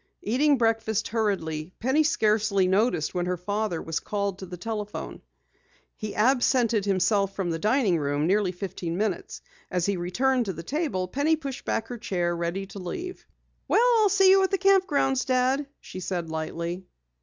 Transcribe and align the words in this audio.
Eating 0.23 0.57
breakfast 0.57 1.09
hurriedly, 1.09 1.73
Penny 1.79 2.01
scarcely 2.01 2.67
noticed 2.67 3.13
when 3.13 3.27
her 3.27 3.37
father 3.37 3.79
was 3.79 3.99
called 3.99 4.39
to 4.39 4.47
the 4.47 4.57
telephone. 4.57 5.21
He 5.95 6.15
absented 6.15 6.85
himself 6.85 7.35
from 7.35 7.51
the 7.51 7.59
dining 7.59 7.99
room 7.99 8.25
nearly 8.25 8.51
fifteen 8.51 8.97
minutes. 8.97 9.43
As 9.69 9.85
he 9.85 9.97
returned 9.97 10.45
to 10.45 10.53
the 10.53 10.63
table, 10.63 11.07
Penny 11.07 11.35
pushed 11.35 11.65
back 11.65 11.87
her 11.89 11.99
chair, 11.99 12.35
ready 12.35 12.65
to 12.65 12.79
leave. 12.79 13.27
"Well, 13.67 13.85
I'll 13.99 14.09
see 14.09 14.31
you 14.31 14.41
at 14.41 14.49
the 14.49 14.57
camp 14.57 14.87
grounds, 14.87 15.23
Dad," 15.23 15.67
she 15.79 15.99
said 15.99 16.31
lightly. 16.31 16.83